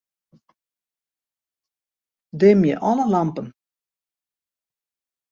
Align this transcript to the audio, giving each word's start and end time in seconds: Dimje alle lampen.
Dimje 2.39 2.75
alle 2.89 3.05
lampen. 3.13 3.47